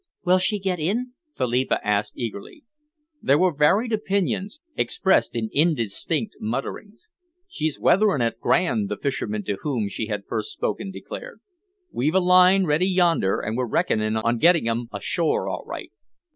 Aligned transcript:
"Will 0.25 0.39
she 0.39 0.57
get 0.57 0.79
in?" 0.79 1.13
Philippa 1.37 1.79
asked 1.85 2.13
eagerly. 2.17 2.63
There 3.21 3.37
were 3.37 3.53
varied 3.53 3.93
opinions, 3.93 4.59
expressed 4.75 5.35
in 5.35 5.51
indistinct 5.53 6.37
mutterings. 6.39 7.09
"She's 7.47 7.79
weathering 7.79 8.23
it 8.23 8.39
grand," 8.39 8.89
the 8.89 8.97
fisherman 8.97 9.43
to 9.43 9.59
whom 9.61 9.87
she 9.89 10.07
had 10.07 10.25
first 10.27 10.51
spoken, 10.53 10.89
declared. 10.89 11.39
"We've 11.91 12.15
a 12.15 12.19
line 12.19 12.63
ready 12.65 12.87
yonder, 12.89 13.41
and 13.41 13.55
we're 13.55 13.67
reckoning 13.67 14.15
on 14.15 14.39
getting 14.39 14.67
'em 14.67 14.89
ashore 14.91 15.47
all 15.47 15.65
right. 15.67 15.91